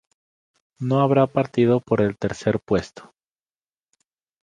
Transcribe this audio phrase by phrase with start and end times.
[0.79, 3.13] No habrá partido por el tercer puesto.